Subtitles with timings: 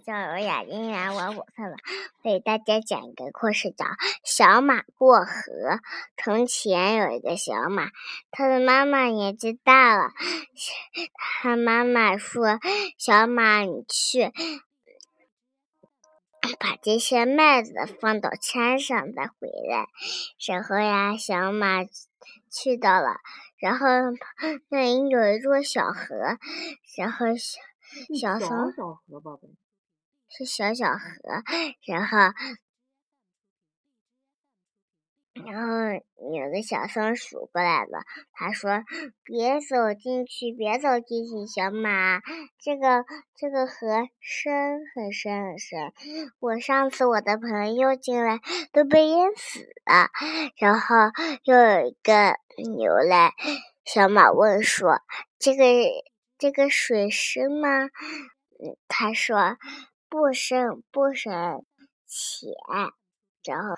[0.00, 1.76] 叫有雅，今年我五岁了，
[2.24, 3.84] 给大家讲一个故事，叫
[4.24, 5.26] 《小马过河》。
[6.16, 7.90] 从前有一个小马，
[8.30, 10.10] 它的妈妈年纪大了，
[11.14, 12.58] 它妈妈说
[12.96, 14.32] ：“小马，你去
[16.58, 19.86] 把这些麦子放到山上再回来。”
[20.48, 21.84] 然后呀，小马
[22.50, 23.20] 去到了，
[23.58, 23.86] 然后
[24.70, 26.38] 那里有一座小河，
[26.96, 27.60] 然后小
[28.18, 29.48] 小松小河，宝贝。
[30.36, 30.98] 是小小河，
[31.86, 32.16] 然后，
[35.34, 35.76] 然后
[36.34, 38.82] 有个小松鼠过来了，他说
[39.24, 42.20] ：“别走进去，别走进去，小马，
[42.58, 43.04] 这个
[43.36, 45.92] 这个河深很深很深，
[46.40, 48.40] 我上次我的朋友进来
[48.72, 50.08] 都被淹死了。”
[50.56, 50.96] 然后
[51.44, 52.36] 又有一个
[52.78, 53.34] 牛来，
[53.84, 55.00] 小马问说
[55.38, 55.64] ：“这个
[56.38, 57.68] 这个水深吗？”
[58.64, 59.58] 嗯，他说。
[60.12, 61.64] 不深不深，
[62.04, 62.52] 浅。
[63.44, 63.76] 然后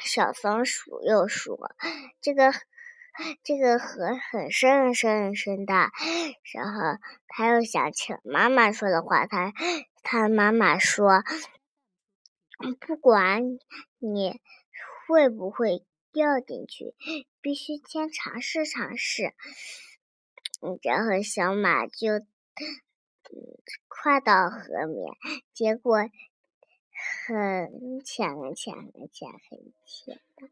[0.00, 1.56] 小松鼠又说
[2.20, 2.52] ：“这个
[3.44, 5.74] 这个河很深很深很深的。”
[6.52, 6.98] 然后
[7.28, 9.52] 他又想起妈妈说的话，他
[10.02, 11.22] 他妈妈说
[12.80, 13.42] ：“不管
[13.98, 14.40] 你
[15.06, 16.96] 会不会掉进去，
[17.40, 19.36] 必须先尝试尝试。”
[20.82, 22.26] 然后小马就。
[23.88, 25.12] 跨到河面，
[25.52, 25.98] 结果
[27.16, 30.48] 很浅很浅很浅很浅的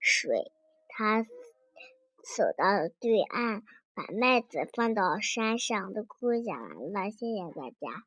[0.00, 0.52] 水。
[0.88, 3.62] 他走到了对岸，
[3.94, 5.92] 把麦子放到山上。
[5.92, 8.04] 的故事讲完了，谢谢大家。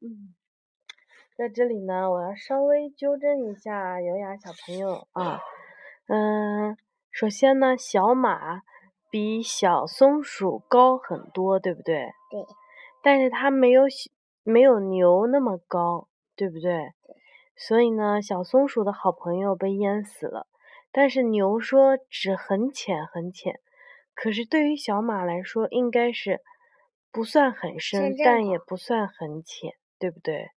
[0.00, 0.34] 嗯，
[1.36, 5.40] 在这里呢，我要稍微纠正一下优雅小朋友啊。
[6.06, 6.76] 嗯，
[7.10, 8.62] 首先呢，小马
[9.10, 12.12] 比小松鼠高很多，对不对？
[12.30, 12.44] 对。
[13.02, 13.84] 但是它没有
[14.42, 16.92] 没有牛那么高，对不对？
[17.56, 20.46] 所以呢，小松鼠的好朋友被淹死了。
[20.92, 23.60] 但是牛说只很浅很浅，
[24.14, 26.40] 可是对于小马来说，应该是
[27.12, 30.50] 不算很深，但也不算很浅，对不对？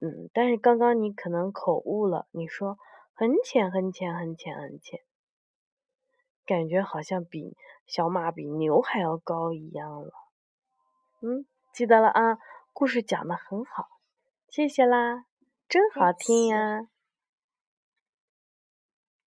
[0.00, 2.78] 嗯，但是刚刚你可能口误了，你说
[3.14, 5.00] 很浅很浅很浅很浅，
[6.44, 7.56] 感觉好像比
[7.86, 10.10] 小马比牛还要高一样了。
[11.20, 12.38] 嗯，记得了啊，
[12.72, 13.88] 故事讲的很好，
[14.48, 15.24] 谢谢啦，
[15.68, 16.86] 真好听呀。